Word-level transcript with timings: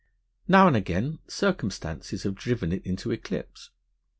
Now 0.47 0.65
and 0.67 0.75
again 0.75 1.19
circumstances 1.27 2.23
have 2.23 2.33
driven 2.33 2.71
it 2.71 2.83
into 2.83 3.11
eclipse. 3.11 3.69